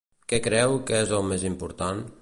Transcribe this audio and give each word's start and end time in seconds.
Què 0.31 0.39
creu 0.47 0.73
que 0.89 0.97
és 1.03 1.15
el 1.19 1.29
més 1.33 1.47
important? 1.53 2.05